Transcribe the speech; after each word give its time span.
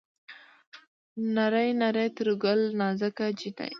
نرۍ 1.35 1.69
نرى 1.81 2.05
تر 2.17 2.27
ګل 2.43 2.59
نازکه 2.79 3.27
جينۍ 3.39 3.69